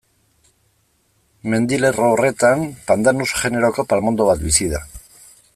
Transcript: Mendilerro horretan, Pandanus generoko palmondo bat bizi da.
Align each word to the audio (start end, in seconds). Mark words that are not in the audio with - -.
Mendilerro 1.53 2.09
horretan, 2.15 2.65
Pandanus 2.89 3.31
generoko 3.45 3.89
palmondo 3.95 4.31
bat 4.33 4.45
bizi 4.51 4.75
da. 4.77 4.85